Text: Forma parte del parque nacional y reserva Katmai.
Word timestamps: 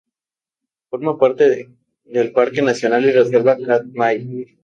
Forma 0.89 1.19
parte 1.19 1.69
del 2.05 2.31
parque 2.31 2.63
nacional 2.63 3.05
y 3.05 3.11
reserva 3.11 3.55
Katmai. 3.63 4.47